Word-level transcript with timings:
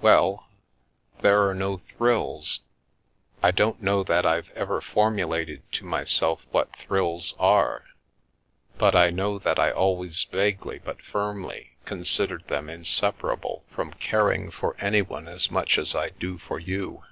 "Well, 0.00 0.48
there're 1.20 1.54
no 1.54 1.76
thrills. 1.96 2.62
I 3.44 3.52
don't 3.52 3.80
know 3.80 4.02
that 4.02 4.26
I've 4.26 4.50
ever 4.56 4.80
formulated 4.80 5.62
to 5.74 5.84
myself 5.84 6.44
what 6.50 6.74
thrills 6.76 7.32
are, 7.38 7.84
but 8.76 8.96
I 8.96 9.10
know 9.10 9.38
that 9.38 9.60
I 9.60 9.70
always 9.70 10.24
vaguely 10.24 10.80
but 10.80 11.00
firmly 11.00 11.76
considered 11.84 12.48
them 12.48 12.68
in 12.68 12.84
separable 12.84 13.62
from 13.70 13.92
caring 13.92 14.50
for 14.50 14.74
anyone 14.80 15.28
as 15.28 15.48
much 15.48 15.78
as 15.78 15.94
I 15.94 16.08
do 16.10 16.38
for 16.38 16.58
you." 16.58 17.04